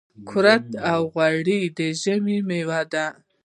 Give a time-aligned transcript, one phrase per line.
[0.29, 3.05] کورت او غوړي د ژمي مېوه ده.